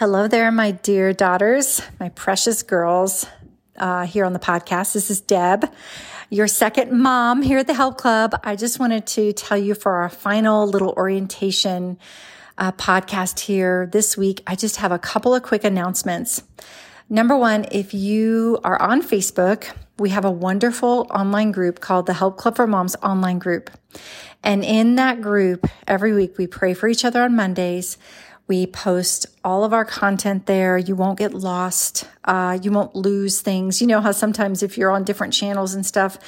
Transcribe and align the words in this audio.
Hello 0.00 0.28
there, 0.28 0.50
my 0.50 0.70
dear 0.70 1.12
daughters, 1.12 1.82
my 2.00 2.08
precious 2.08 2.62
girls 2.62 3.26
uh, 3.76 4.06
here 4.06 4.24
on 4.24 4.32
the 4.32 4.38
podcast. 4.38 4.94
This 4.94 5.10
is 5.10 5.20
Deb, 5.20 5.70
your 6.30 6.46
second 6.46 6.90
mom 6.90 7.42
here 7.42 7.58
at 7.58 7.66
the 7.66 7.74
Help 7.74 7.98
Club. 7.98 8.34
I 8.42 8.56
just 8.56 8.80
wanted 8.80 9.06
to 9.08 9.34
tell 9.34 9.58
you 9.58 9.74
for 9.74 9.96
our 9.96 10.08
final 10.08 10.66
little 10.66 10.94
orientation 10.96 11.98
uh, 12.56 12.72
podcast 12.72 13.40
here 13.40 13.90
this 13.92 14.16
week, 14.16 14.42
I 14.46 14.54
just 14.54 14.76
have 14.76 14.90
a 14.90 14.98
couple 14.98 15.34
of 15.34 15.42
quick 15.42 15.64
announcements. 15.64 16.44
Number 17.10 17.36
one, 17.36 17.66
if 17.70 17.92
you 17.92 18.58
are 18.64 18.80
on 18.80 19.02
Facebook, 19.02 19.70
we 19.98 20.08
have 20.08 20.24
a 20.24 20.30
wonderful 20.30 21.08
online 21.10 21.52
group 21.52 21.80
called 21.80 22.06
the 22.06 22.14
Help 22.14 22.38
Club 22.38 22.56
for 22.56 22.66
Moms 22.66 22.96
online 23.02 23.38
group. 23.38 23.68
And 24.42 24.64
in 24.64 24.94
that 24.94 25.20
group, 25.20 25.66
every 25.86 26.14
week 26.14 26.38
we 26.38 26.46
pray 26.46 26.72
for 26.72 26.88
each 26.88 27.04
other 27.04 27.22
on 27.22 27.36
Mondays. 27.36 27.98
We 28.50 28.66
post 28.66 29.26
all 29.44 29.62
of 29.62 29.72
our 29.72 29.84
content 29.84 30.46
there. 30.46 30.76
You 30.76 30.96
won't 30.96 31.20
get 31.20 31.32
lost. 31.32 32.08
Uh, 32.24 32.58
you 32.60 32.72
won't 32.72 32.96
lose 32.96 33.40
things. 33.42 33.80
You 33.80 33.86
know 33.86 34.00
how 34.00 34.10
sometimes 34.10 34.64
if 34.64 34.76
you're 34.76 34.90
on 34.90 35.04
different 35.04 35.32
channels 35.32 35.74
and 35.74 35.86
stuff, 35.86 36.18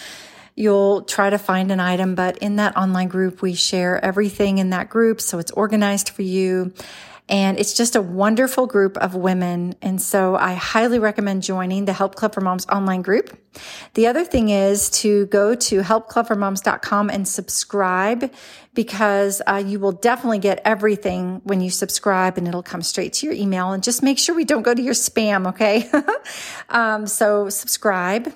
you'll 0.54 1.02
try 1.02 1.30
to 1.30 1.36
find 1.36 1.72
an 1.72 1.80
item, 1.80 2.14
but 2.14 2.38
in 2.38 2.54
that 2.56 2.76
online 2.76 3.08
group, 3.08 3.42
we 3.42 3.54
share 3.54 4.02
everything 4.04 4.58
in 4.58 4.70
that 4.70 4.88
group. 4.88 5.20
So 5.20 5.40
it's 5.40 5.50
organized 5.50 6.10
for 6.10 6.22
you. 6.22 6.72
And 7.28 7.58
it's 7.58 7.72
just 7.72 7.96
a 7.96 8.02
wonderful 8.02 8.66
group 8.66 8.96
of 8.98 9.14
women. 9.14 9.74
And 9.80 10.02
so 10.02 10.36
I 10.36 10.54
highly 10.54 10.98
recommend 10.98 11.42
joining 11.42 11.84
the 11.84 11.92
Help 11.92 12.14
Club 12.14 12.34
for 12.34 12.40
Moms 12.40 12.66
online 12.66 13.02
group. 13.02 13.38
The 13.94 14.06
other 14.06 14.24
thing 14.24 14.48
is 14.48 14.90
to 15.00 15.26
go 15.26 15.54
to 15.54 15.80
helpclubformoms.com 15.80 17.10
and 17.10 17.26
subscribe 17.26 18.32
because 18.74 19.40
uh, 19.46 19.62
you 19.64 19.78
will 19.78 19.92
definitely 19.92 20.40
get 20.40 20.60
everything 20.64 21.40
when 21.44 21.60
you 21.60 21.70
subscribe 21.70 22.38
and 22.38 22.48
it'll 22.48 22.62
come 22.62 22.82
straight 22.82 23.12
to 23.14 23.26
your 23.26 23.34
email. 23.34 23.72
And 23.72 23.82
just 23.82 24.02
make 24.02 24.18
sure 24.18 24.34
we 24.34 24.44
don't 24.44 24.62
go 24.62 24.74
to 24.74 24.82
your 24.82 24.94
spam, 24.94 25.48
okay? 25.48 25.90
um, 26.68 27.06
so 27.06 27.48
subscribe. 27.48 28.32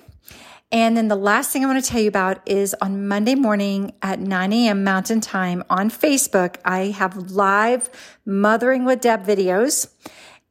And 0.71 0.97
then 0.97 1.07
the 1.07 1.15
last 1.15 1.51
thing 1.51 1.63
I 1.63 1.67
want 1.67 1.83
to 1.83 1.89
tell 1.89 2.01
you 2.01 2.09
about 2.09 2.41
is 2.45 2.75
on 2.81 3.07
Monday 3.07 3.35
morning 3.35 3.93
at 4.01 4.19
9 4.19 4.51
a.m. 4.51 4.83
Mountain 4.83 5.21
Time 5.21 5.63
on 5.69 5.89
Facebook, 5.89 6.57
I 6.65 6.87
have 6.87 7.31
live 7.31 7.89
Mothering 8.25 8.83
with 8.83 8.99
Deb 8.99 9.25
videos. 9.25 9.87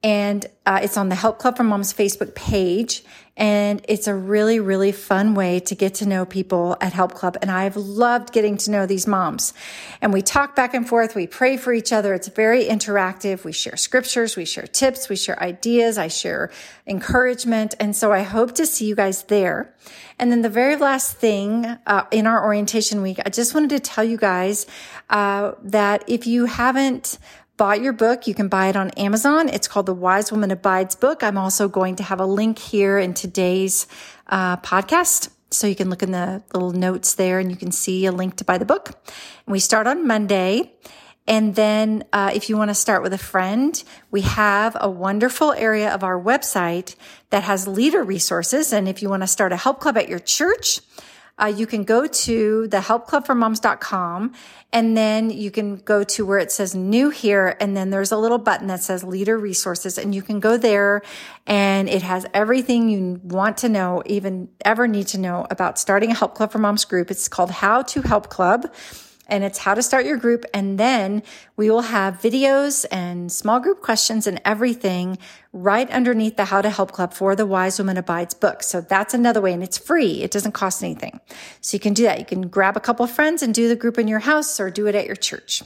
And 0.07 0.47
uh, 0.65 0.79
it's 0.85 0.97
on 0.97 1.09
the 1.09 1.17
Help 1.17 1.41
Club 1.41 1.57
for 1.57 1.65
Moms 1.65 1.93
Facebook 1.93 2.37
page. 2.37 3.03
And 3.37 3.85
it's 3.89 4.07
a 4.07 4.15
really, 4.15 4.61
really 4.61 4.93
fun 4.93 5.35
way 5.35 5.59
to 5.59 5.75
get 5.75 5.95
to 5.95 6.07
know 6.07 6.25
people 6.25 6.77
at 6.81 6.93
Help 6.93 7.15
Club. 7.15 7.37
And 7.43 7.51
I've 7.51 7.77
loved 7.77 8.33
getting 8.33 8.57
to 8.59 8.71
know 8.71 8.87
these 8.87 9.09
moms. 9.09 9.53
And 10.01 10.13
we 10.13 10.23
talk 10.23 10.55
back 10.55 10.75
and 10.75 10.89
forth. 10.89 11.17
We 11.17 11.27
pray 11.27 11.57
for 11.57 11.73
each 11.73 11.93
other. 11.93 12.15
It's 12.15 12.29
very 12.29 12.67
interactive. 12.67 13.43
We 13.43 13.51
share 13.51 13.77
scriptures. 13.77 14.37
We 14.37 14.45
share 14.45 14.69
tips. 14.69 15.09
We 15.09 15.17
share 15.17 15.43
ideas. 15.43 15.99
I 15.99 16.07
share 16.07 16.53
encouragement. 16.87 17.75
And 17.81 17.97
so 17.97 18.13
I 18.13 18.23
hope 18.23 18.55
to 18.55 18.65
see 18.65 18.87
you 18.87 18.95
guys 18.95 19.25
there. 19.25 19.75
And 20.21 20.31
then 20.31 20.43
the 20.43 20.49
very 20.49 20.77
last 20.77 21.17
thing 21.17 21.67
uh, 21.85 22.05
in 22.13 22.29
our 22.29 22.45
orientation 22.45 23.03
week, 23.03 23.19
I 23.27 23.31
just 23.31 23.55
wanted 23.55 23.71
to 23.71 23.81
tell 23.81 24.05
you 24.05 24.19
guys 24.19 24.67
uh, 25.11 25.53
that 25.65 26.05
if 26.07 26.29
you 26.29 26.45
haven't 26.45 27.19
bought 27.57 27.81
your 27.81 27.93
book, 27.93 28.27
you 28.27 28.35
can 28.35 28.49
buy 28.49 28.69
it 28.69 28.77
on 28.77 28.91
Amazon. 28.91 29.49
It's 29.49 29.69
called 29.69 29.87
The 29.87 29.95
Wise 29.95 30.31
Woman 30.31 30.51
Abides 30.51 30.95
book. 30.95 31.23
I'm 31.23 31.39
also 31.39 31.69
going 31.69 31.97
to 31.97 32.03
have 32.03 32.21
a 32.21 32.27
link 32.27 32.59
here 32.59 32.99
in 32.99 33.15
today's 33.15 33.87
uh, 34.27 34.59
podcast. 34.59 35.31
So 35.51 35.67
you 35.67 35.75
can 35.75 35.89
look 35.89 36.03
in 36.03 36.11
the 36.11 36.43
little 36.53 36.73
notes 36.73 37.15
there 37.15 37.39
and 37.39 37.51
you 37.51 37.57
can 37.57 37.73
see 37.73 38.05
a 38.07 38.13
link 38.13 38.37
to 38.37 38.45
buy 38.45 38.59
the 38.59 38.65
book. 38.65 38.89
And 38.89 39.53
we 39.53 39.59
start 39.59 39.87
on 39.87 40.07
Monday. 40.07 40.73
And 41.29 41.57
then, 41.57 42.05
uh, 42.13 42.31
if 42.35 42.49
you 42.49 42.57
want 42.57 42.71
to 42.71 42.75
start 42.75 43.03
with 43.03 43.13
a 43.13 43.19
friend, 43.19 43.83
we 44.13 44.21
have 44.21 44.77
a 44.81 44.89
wonderful 44.89 45.53
area 45.53 45.93
of 45.93 46.05
our 46.05 46.21
website 46.21 46.95
that 47.31 47.43
has 47.43 47.67
leader 47.67 48.05
resources. 48.05 48.73
And 48.73 48.87
if 48.87 49.03
you 49.03 49.09
want 49.09 49.25
to 49.25 49.27
start 49.27 49.53
a 49.53 49.57
help 49.57 49.81
club 49.81 49.97
at 49.97 50.09
your 50.09 50.21
church, 50.21 50.81
uh, 51.41 51.47
you 51.47 51.67
can 51.67 51.85
go 51.85 52.07
to 52.07 52.67
the 52.69 52.79
helpclubformoms.com 52.79 54.33
and 54.73 54.97
then 54.97 55.31
you 55.31 55.51
can 55.51 55.77
go 55.77 56.03
to 56.03 56.25
where 56.25 56.39
it 56.39 56.51
says 56.51 56.75
new 56.75 57.11
here. 57.11 57.57
And 57.61 57.77
then 57.77 57.91
there's 57.91 58.11
a 58.11 58.17
little 58.17 58.39
button 58.39 58.69
that 58.69 58.83
says 58.83 59.05
leader 59.05 59.39
resources 59.39 59.99
and 59.99 60.15
you 60.15 60.23
can 60.23 60.41
go 60.41 60.57
there 60.57 61.03
and 61.47 61.89
it 61.89 62.03
has 62.03 62.27
everything 62.33 62.89
you 62.89 63.21
want 63.23 63.59
to 63.59 63.69
know, 63.69 64.03
even 64.07 64.49
ever 64.65 64.89
need 64.89 65.09
to 65.09 65.19
know 65.19 65.47
about 65.51 65.79
starting 65.79 66.11
a 66.11 66.15
help 66.15 66.35
club 66.35 66.53
for 66.53 66.59
moms 66.59 66.85
group. 66.85 67.11
It's 67.11 67.29
called 67.29 67.51
how 67.51 67.83
to 67.83 68.03
help 68.03 68.31
club 68.31 68.73
and 69.27 69.45
it's 69.45 69.59
how 69.59 69.75
to 69.75 69.83
start 69.83 70.07
your 70.07 70.17
group. 70.17 70.45
And 70.55 70.79
then 70.79 71.23
we 71.57 71.71
will 71.71 71.83
have 71.83 72.21
videos 72.21 72.85
and 72.91 73.31
small 73.31 73.61
group 73.61 73.83
questions 73.83 74.27
and 74.27 74.41
everything 74.45 75.19
right 75.53 75.91
underneath 75.91 76.37
the 76.37 76.47
How 76.47 76.63
to 76.63 76.71
Help 76.71 76.93
Club 76.93 77.15
for 77.15 77.35
the 77.35 77.47
Wise 77.47 77.79
Woman 77.79 77.97
Abides 77.97 78.35
book. 78.35 78.63
So 78.63 78.81
that's 78.81 79.15
another 79.15 79.41
way 79.41 79.53
and 79.53 79.63
it's 79.63 79.79
free. 79.79 80.23
It 80.23 80.31
doesn't 80.31 80.53
cost 80.53 80.83
anything. 80.83 81.21
So 81.61 81.75
you 81.75 81.81
can 81.81 81.95
do 81.95 82.05
that. 82.05 82.19
You 82.19 82.27
can 82.27 82.49
grab 82.49 82.77
a 82.77 82.81
couple 82.81 83.07
friends 83.07 83.43
and 83.43 83.55
do 83.55 83.69
the 83.69 83.77
group 83.77 83.99
in 83.99 84.09
your 84.09 84.21
house 84.21 84.61
or 84.61 84.71
do 84.71 84.87
it 84.87 84.95
at 84.95 85.07
your 85.07 85.17
church. 85.17 85.63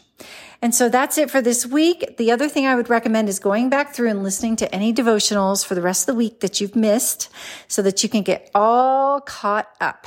And 0.63 0.75
so 0.75 0.89
that's 0.89 1.17
it 1.17 1.31
for 1.31 1.41
this 1.41 1.67
week. 1.67 2.19
The 2.19 2.31
other 2.31 2.49
thing 2.49 2.67
I 2.67 2.75
would 2.75 2.91
recommend 2.91 3.29
is 3.29 3.39
going 3.39 3.71
back 3.71 3.95
through 3.95 4.11
and 4.11 4.23
listening 4.23 4.57
to 4.57 4.75
any 4.75 4.93
devotionals 4.93 5.65
for 5.65 5.75
the 5.75 5.83
rest 5.83 6.03
of 6.03 6.15
the 6.15 6.19
week 6.19 6.41
that 6.41 6.61
you've 6.61 6.77
missed 6.77 7.31
so 7.67 7.81
that 7.83 8.03
you 8.03 8.09
can 8.09 8.23
get 8.23 8.51
all 8.55 9.21
caught 9.21 9.69
up. 9.81 10.07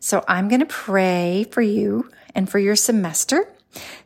So 0.00 0.24
I'm 0.26 0.48
going 0.48 0.60
to 0.60 0.66
pray 0.66 1.46
for 1.50 1.62
you 1.62 2.10
and 2.34 2.48
for 2.48 2.58
your 2.58 2.76
semester. 2.76 3.48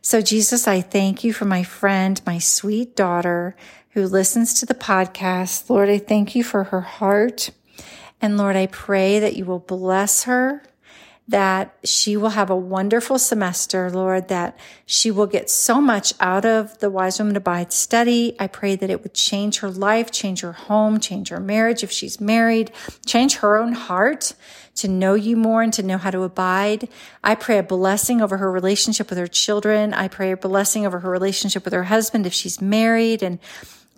So 0.01 0.21
Jesus, 0.21 0.67
I 0.67 0.81
thank 0.81 1.23
you 1.23 1.33
for 1.33 1.45
my 1.45 1.63
friend, 1.63 2.21
my 2.25 2.39
sweet 2.39 2.95
daughter 2.95 3.55
who 3.91 4.05
listens 4.07 4.53
to 4.59 4.65
the 4.65 4.75
podcast. 4.75 5.69
Lord, 5.69 5.89
I 5.89 5.97
thank 5.97 6.35
you 6.35 6.43
for 6.43 6.65
her 6.65 6.81
heart. 6.81 7.49
And 8.21 8.37
Lord, 8.37 8.55
I 8.55 8.67
pray 8.67 9.19
that 9.19 9.35
you 9.35 9.45
will 9.45 9.59
bless 9.59 10.23
her 10.23 10.63
that 11.27 11.75
she 11.83 12.15
will 12.15 12.29
have 12.29 12.49
a 12.49 12.55
wonderful 12.55 13.19
semester, 13.19 13.89
Lord, 13.91 14.29
that 14.29 14.57
she 14.85 15.11
will 15.11 15.27
get 15.27 15.49
so 15.49 15.81
much 15.81 16.13
out 16.21 16.45
of 16.45 16.77
the 16.79 16.89
Wise 16.89 17.19
Woman 17.19 17.35
Abide 17.35 17.73
study. 17.73 18.35
I 18.39 18.47
pray 18.47 18.75
that 18.77 18.89
it 18.89 19.03
would 19.03 19.13
change 19.13 19.59
her 19.59 19.69
life, 19.69 20.09
change 20.09 20.39
her 20.41 20.53
home, 20.53 20.99
change 20.99 21.29
her 21.29 21.39
marriage 21.39 21.83
if 21.83 21.91
she's 21.91 22.21
married, 22.21 22.71
change 23.05 23.37
her 23.37 23.57
own 23.57 23.73
heart 23.73 24.33
to 24.75 24.87
know 24.87 25.15
you 25.15 25.35
more 25.35 25.61
and 25.61 25.73
to 25.73 25.83
know 25.83 25.97
how 25.97 26.11
to 26.11 26.21
abide. 26.21 26.87
I 27.23 27.35
pray 27.35 27.57
a 27.57 27.63
blessing 27.63 28.21
over 28.21 28.37
her 28.37 28.51
relationship 28.51 29.09
with 29.09 29.19
her 29.19 29.27
children. 29.27 29.93
I 29.93 30.07
pray 30.07 30.31
a 30.31 30.37
blessing 30.37 30.85
over 30.85 30.99
her 30.99 31.09
relationship 31.09 31.65
with 31.65 31.73
her 31.73 31.85
husband 31.85 32.25
if 32.25 32.33
she's 32.33 32.61
married 32.61 33.21
and 33.21 33.39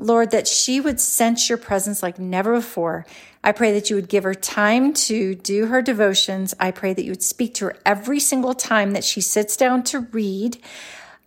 Lord, 0.01 0.31
that 0.31 0.47
she 0.47 0.79
would 0.81 0.99
sense 0.99 1.49
your 1.49 1.57
presence 1.57 2.01
like 2.01 2.19
never 2.19 2.55
before. 2.55 3.05
I 3.43 3.51
pray 3.51 3.71
that 3.73 3.89
you 3.89 3.95
would 3.95 4.09
give 4.09 4.23
her 4.23 4.33
time 4.33 4.93
to 4.93 5.35
do 5.35 5.67
her 5.67 5.81
devotions. 5.81 6.53
I 6.59 6.71
pray 6.71 6.93
that 6.93 7.03
you 7.03 7.11
would 7.11 7.23
speak 7.23 7.53
to 7.55 7.65
her 7.65 7.77
every 7.85 8.19
single 8.19 8.53
time 8.53 8.91
that 8.91 9.03
she 9.03 9.21
sits 9.21 9.55
down 9.55 9.83
to 9.83 9.99
read 9.99 10.57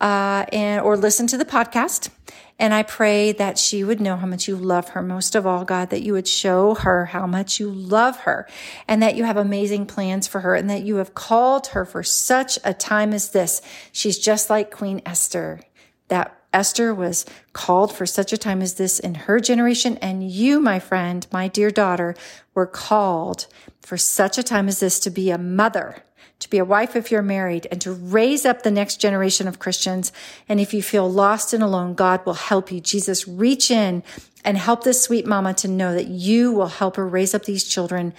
uh, 0.01 0.45
and 0.53 0.83
or 0.83 0.97
listen 0.97 1.27
to 1.29 1.39
the 1.39 1.45
podcast. 1.45 2.11
And 2.59 2.75
I 2.75 2.83
pray 2.83 3.33
that 3.33 3.59
she 3.59 3.83
would 3.83 4.01
know 4.01 4.17
how 4.17 4.27
much 4.27 4.47
you 4.47 4.57
love 4.57 4.91
her. 4.91 5.03
Most 5.03 5.35
of 5.35 5.47
all, 5.47 5.65
God, 5.65 5.91
that 5.91 6.03
you 6.03 6.13
would 6.13 6.29
show 6.29 6.75
her 6.75 7.07
how 7.07 7.27
much 7.27 7.59
you 7.59 7.71
love 7.71 8.21
her 8.21 8.47
and 8.87 9.03
that 9.03 9.17
you 9.17 9.25
have 9.25 9.37
amazing 9.37 9.87
plans 9.87 10.29
for 10.29 10.41
her 10.41 10.55
and 10.55 10.69
that 10.69 10.83
you 10.83 10.97
have 10.97 11.15
called 11.15 11.69
her 11.69 11.85
for 11.85 12.03
such 12.03 12.59
a 12.63 12.75
time 12.75 13.13
as 13.13 13.31
this. 13.31 13.63
She's 13.91 14.19
just 14.19 14.51
like 14.51 14.71
Queen 14.71 15.01
Esther, 15.07 15.61
that 16.09 16.42
Esther 16.53 16.95
was 16.95 17.25
called 17.53 17.95
for 17.95 18.07
such 18.07 18.33
a 18.33 18.39
time 18.39 18.63
as 18.63 18.75
this 18.75 18.99
in 18.99 19.15
her 19.15 19.41
generation. 19.41 19.97
And 19.99 20.31
you, 20.31 20.61
my 20.61 20.79
friend, 20.79 21.27
my 21.33 21.49
dear 21.49 21.71
daughter, 21.71 22.15
were 22.55 22.67
called 22.67 23.47
for 23.81 23.97
such 23.97 24.39
a 24.39 24.43
time 24.43 24.69
as 24.69 24.81
this 24.81 25.01
to 25.01 25.11
be 25.11 25.31
a 25.31 25.39
mother, 25.39 26.03
to 26.39 26.51
be 26.51 26.59
a 26.59 26.65
wife 26.65 26.95
if 26.97 27.11
you're 27.11 27.23
married, 27.23 27.67
and 27.71 27.81
to 27.81 27.93
raise 27.93 28.45
up 28.45 28.63
the 28.63 28.71
next 28.71 29.01
generation 29.01 29.49
of 29.49 29.59
Christians. 29.59 30.13
And 30.49 30.61
if 30.61 30.75
you 30.75 30.83
feel 30.83 31.11
lost 31.11 31.53
and 31.53 31.63
alone, 31.63 31.95
God 31.95 32.25
will 32.27 32.35
help 32.35 32.71
you. 32.71 32.81
Jesus, 32.81 33.27
reach 33.27 33.71
in 33.71 34.03
and 34.45 34.59
help 34.59 34.85
this 34.85 35.03
sweet 35.03 35.27
mama 35.27 35.55
to 35.55 35.69
know 35.69 35.95
that 35.95 36.09
you 36.09 36.53
will 36.53 36.69
help 36.69 36.97
her 36.97 37.07
raise 37.07 37.35
up 37.35 37.45
these 37.45 37.65
children 37.65 38.13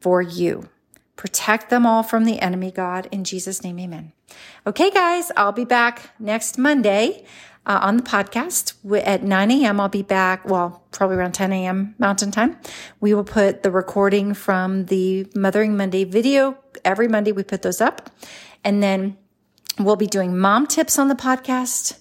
for 0.00 0.22
you. 0.22 0.68
Protect 1.20 1.68
them 1.68 1.84
all 1.84 2.02
from 2.02 2.24
the 2.24 2.40
enemy, 2.40 2.70
God. 2.70 3.06
In 3.12 3.24
Jesus' 3.24 3.62
name, 3.62 3.78
amen. 3.78 4.12
Okay, 4.66 4.90
guys, 4.90 5.30
I'll 5.36 5.52
be 5.52 5.66
back 5.66 6.12
next 6.18 6.56
Monday 6.56 7.26
uh, 7.66 7.78
on 7.82 7.98
the 7.98 8.02
podcast 8.02 8.72
at 9.04 9.22
9 9.22 9.50
a.m. 9.50 9.80
I'll 9.80 9.90
be 9.90 10.00
back. 10.00 10.48
Well, 10.48 10.82
probably 10.92 11.16
around 11.16 11.32
10 11.32 11.52
a.m. 11.52 11.94
Mountain 11.98 12.30
Time. 12.30 12.56
We 13.00 13.12
will 13.12 13.24
put 13.24 13.62
the 13.62 13.70
recording 13.70 14.32
from 14.32 14.86
the 14.86 15.30
Mothering 15.34 15.76
Monday 15.76 16.04
video. 16.04 16.56
Every 16.86 17.06
Monday 17.06 17.32
we 17.32 17.42
put 17.42 17.60
those 17.60 17.82
up. 17.82 18.08
And 18.64 18.82
then 18.82 19.18
we'll 19.78 19.96
be 19.96 20.06
doing 20.06 20.38
mom 20.38 20.66
tips 20.66 20.98
on 20.98 21.08
the 21.08 21.14
podcast 21.14 22.00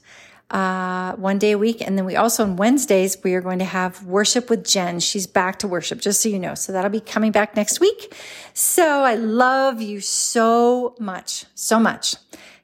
uh, 0.51 1.15
one 1.15 1.37
day 1.37 1.51
a 1.51 1.57
week. 1.57 1.81
And 1.81 1.97
then 1.97 2.05
we 2.05 2.15
also 2.15 2.43
on 2.43 2.55
Wednesdays, 2.55 3.17
we 3.23 3.33
are 3.35 3.41
going 3.41 3.59
to 3.59 3.65
have 3.65 4.03
worship 4.03 4.49
with 4.49 4.65
Jen. 4.65 4.99
She's 4.99 5.27
back 5.27 5.59
to 5.59 5.67
worship, 5.67 6.01
just 6.01 6.21
so 6.21 6.29
you 6.29 6.39
know. 6.39 6.55
So 6.55 6.71
that'll 6.71 6.89
be 6.89 6.99
coming 6.99 7.31
back 7.31 7.55
next 7.55 7.79
week. 7.79 8.15
So 8.53 9.03
I 9.03 9.15
love 9.15 9.81
you 9.81 10.01
so 10.01 10.95
much, 10.99 11.45
so 11.55 11.79
much. 11.79 12.15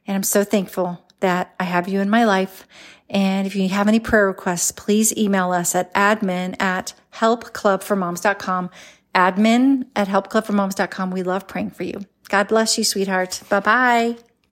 And 0.06 0.16
I'm 0.16 0.22
so 0.22 0.44
thankful 0.44 1.04
that 1.20 1.54
I 1.58 1.64
have 1.64 1.88
you 1.88 2.00
in 2.00 2.10
my 2.10 2.24
life. 2.24 2.66
And 3.08 3.46
if 3.46 3.54
you 3.54 3.68
have 3.68 3.88
any 3.88 4.00
prayer 4.00 4.26
requests, 4.26 4.72
please 4.72 5.16
email 5.16 5.52
us 5.52 5.74
at 5.74 5.92
admin 5.94 6.60
at 6.60 6.92
helpclubformoms.com. 7.14 8.70
Admin 9.14 9.86
at 9.94 10.08
helpclubformoms.com. 10.08 11.10
We 11.10 11.22
love 11.22 11.46
praying 11.46 11.70
for 11.70 11.84
you. 11.84 12.00
God 12.28 12.48
bless 12.48 12.76
you, 12.76 12.84
sweetheart. 12.84 13.42
Bye 13.48 13.60
bye. 13.60 14.25